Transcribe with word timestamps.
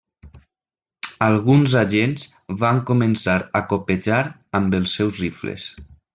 Alguns 1.25 1.75
agents 1.81 2.23
van 2.63 2.81
començar 2.91 3.37
a 3.61 3.63
copejar 3.75 4.23
amb 4.61 4.81
els 4.81 4.97
seus 5.01 5.23
rifles. 5.27 5.69